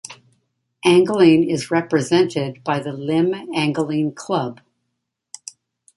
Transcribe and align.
Angling 0.83 1.47
is 1.47 1.69
represented 1.69 2.63
by 2.63 2.79
the 2.79 2.91
Lymm 2.91 3.35
Angling 3.53 4.15
Club. 4.15 4.59